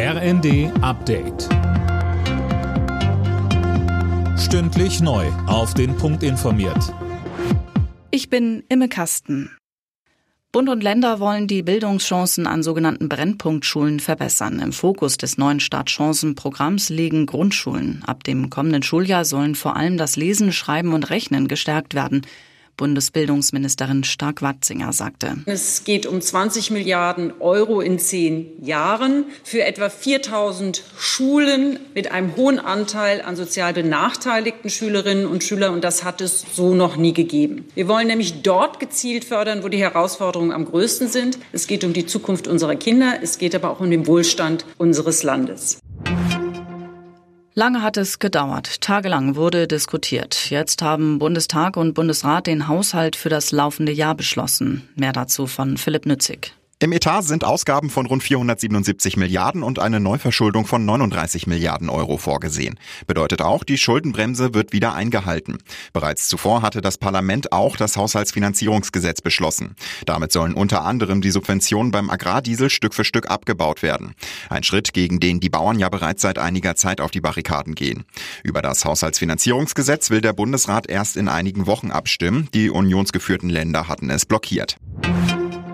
RND 0.00 0.70
Update. 0.80 1.48
Stündlich 4.38 5.00
neu. 5.00 5.26
Auf 5.48 5.74
den 5.74 5.96
Punkt 5.96 6.22
informiert. 6.22 6.94
Ich 8.12 8.30
bin 8.30 8.62
Imme 8.68 8.88
Kasten. 8.88 9.50
Bund 10.52 10.68
und 10.68 10.84
Länder 10.84 11.18
wollen 11.18 11.48
die 11.48 11.64
Bildungschancen 11.64 12.46
an 12.46 12.62
sogenannten 12.62 13.08
Brennpunktschulen 13.08 13.98
verbessern. 13.98 14.60
Im 14.60 14.72
Fokus 14.72 15.16
des 15.16 15.36
neuen 15.36 15.58
Startchancenprogramms 15.58 16.90
liegen 16.90 17.26
Grundschulen. 17.26 18.04
Ab 18.06 18.22
dem 18.22 18.50
kommenden 18.50 18.84
Schuljahr 18.84 19.24
sollen 19.24 19.56
vor 19.56 19.74
allem 19.74 19.96
das 19.96 20.14
Lesen, 20.14 20.52
Schreiben 20.52 20.94
und 20.94 21.10
Rechnen 21.10 21.48
gestärkt 21.48 21.94
werden. 21.94 22.22
Bundesbildungsministerin 22.78 24.04
Stark-Watzinger 24.04 24.94
sagte. 24.94 25.36
Es 25.44 25.84
geht 25.84 26.06
um 26.06 26.22
20 26.22 26.70
Milliarden 26.70 27.34
Euro 27.40 27.82
in 27.82 27.98
zehn 27.98 28.64
Jahren 28.64 29.26
für 29.44 29.64
etwa 29.64 29.90
4000 29.90 30.82
Schulen 30.96 31.78
mit 31.94 32.10
einem 32.10 32.34
hohen 32.36 32.58
Anteil 32.58 33.20
an 33.20 33.36
sozial 33.36 33.74
benachteiligten 33.74 34.70
Schülerinnen 34.70 35.26
und 35.26 35.44
Schülern. 35.44 35.74
Und 35.74 35.84
das 35.84 36.04
hat 36.04 36.22
es 36.22 36.46
so 36.54 36.74
noch 36.74 36.96
nie 36.96 37.12
gegeben. 37.12 37.66
Wir 37.74 37.88
wollen 37.88 38.06
nämlich 38.06 38.42
dort 38.42 38.80
gezielt 38.80 39.26
fördern, 39.26 39.62
wo 39.62 39.68
die 39.68 39.78
Herausforderungen 39.78 40.52
am 40.52 40.64
größten 40.64 41.08
sind. 41.08 41.38
Es 41.52 41.66
geht 41.66 41.84
um 41.84 41.92
die 41.92 42.06
Zukunft 42.06 42.48
unserer 42.48 42.76
Kinder. 42.76 43.18
Es 43.20 43.36
geht 43.36 43.54
aber 43.54 43.70
auch 43.70 43.80
um 43.80 43.90
den 43.90 44.06
Wohlstand 44.06 44.64
unseres 44.78 45.22
Landes. 45.22 45.80
Lange 47.58 47.82
hat 47.82 47.96
es 47.96 48.20
gedauert. 48.20 48.80
Tagelang 48.82 49.34
wurde 49.34 49.66
diskutiert. 49.66 50.48
Jetzt 50.48 50.80
haben 50.80 51.18
Bundestag 51.18 51.76
und 51.76 51.92
Bundesrat 51.92 52.46
den 52.46 52.68
Haushalt 52.68 53.16
für 53.16 53.30
das 53.30 53.50
laufende 53.50 53.90
Jahr 53.90 54.14
beschlossen. 54.14 54.88
Mehr 54.94 55.12
dazu 55.12 55.48
von 55.48 55.76
Philipp 55.76 56.06
Nützig. 56.06 56.52
Im 56.80 56.92
Etat 56.92 57.22
sind 57.22 57.42
Ausgaben 57.42 57.90
von 57.90 58.06
rund 58.06 58.22
477 58.22 59.16
Milliarden 59.16 59.64
und 59.64 59.80
eine 59.80 59.98
Neuverschuldung 59.98 60.64
von 60.64 60.84
39 60.84 61.48
Milliarden 61.48 61.88
Euro 61.88 62.18
vorgesehen. 62.18 62.78
Bedeutet 63.08 63.42
auch, 63.42 63.64
die 63.64 63.76
Schuldenbremse 63.76 64.54
wird 64.54 64.72
wieder 64.72 64.94
eingehalten. 64.94 65.58
Bereits 65.92 66.28
zuvor 66.28 66.62
hatte 66.62 66.80
das 66.80 66.96
Parlament 66.96 67.50
auch 67.50 67.76
das 67.76 67.96
Haushaltsfinanzierungsgesetz 67.96 69.22
beschlossen. 69.22 69.74
Damit 70.06 70.30
sollen 70.30 70.54
unter 70.54 70.84
anderem 70.84 71.20
die 71.20 71.32
Subventionen 71.32 71.90
beim 71.90 72.10
Agrardiesel 72.10 72.70
Stück 72.70 72.94
für 72.94 73.04
Stück 73.04 73.28
abgebaut 73.28 73.82
werden. 73.82 74.14
Ein 74.48 74.62
Schritt, 74.62 74.92
gegen 74.92 75.18
den 75.18 75.40
die 75.40 75.50
Bauern 75.50 75.80
ja 75.80 75.88
bereits 75.88 76.22
seit 76.22 76.38
einiger 76.38 76.76
Zeit 76.76 77.00
auf 77.00 77.10
die 77.10 77.20
Barrikaden 77.20 77.74
gehen. 77.74 78.04
Über 78.44 78.62
das 78.62 78.84
Haushaltsfinanzierungsgesetz 78.84 80.10
will 80.10 80.20
der 80.20 80.32
Bundesrat 80.32 80.88
erst 80.88 81.16
in 81.16 81.26
einigen 81.26 81.66
Wochen 81.66 81.90
abstimmen. 81.90 82.48
Die 82.54 82.70
unionsgeführten 82.70 83.50
Länder 83.50 83.88
hatten 83.88 84.10
es 84.10 84.26
blockiert. 84.26 84.76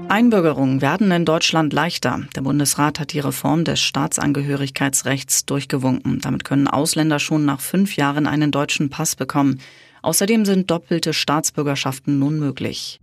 Einbürgerungen 0.09 0.81
werden 0.81 1.11
in 1.11 1.25
Deutschland 1.25 1.73
leichter. 1.73 2.21
Der 2.37 2.43
Bundesrat 2.43 3.01
hat 3.01 3.13
die 3.13 3.21
Reform 3.21 3.65
des 3.65 3.81
Staatsangehörigkeitsrechts 3.81 5.47
durchgewunken. 5.47 6.21
Damit 6.21 6.45
können 6.45 6.69
Ausländer 6.69 7.19
schon 7.19 7.45
nach 7.45 7.61
fünf 7.61 7.97
Jahren 7.97 8.27
einen 8.27 8.51
deutschen 8.51 8.91
Pass 8.91 9.17
bekommen. 9.17 9.61
Außerdem 10.03 10.45
sind 10.45 10.71
doppelte 10.71 11.15
Staatsbürgerschaften 11.15 12.19
nun 12.19 12.39
möglich. 12.39 13.01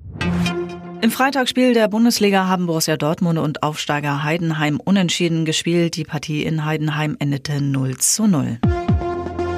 Im 1.02 1.10
Freitagsspiel 1.10 1.74
der 1.74 1.88
Bundesliga 1.88 2.46
haben 2.46 2.68
Borussia 2.68 2.96
Dortmund 2.96 3.40
und 3.40 3.64
Aufsteiger 3.64 4.24
Heidenheim 4.24 4.80
unentschieden 4.80 5.46
gespielt. 5.46 5.96
Die 5.96 6.04
Partie 6.04 6.44
in 6.44 6.64
Heidenheim 6.64 7.16
endete 7.18 7.60
0 7.60 7.98
zu 7.98 8.28
0. 8.28 8.60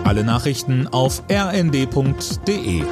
Alle 0.06 0.24
Nachrichten 0.24 0.88
auf 0.88 1.24
rnd.de 1.30 2.84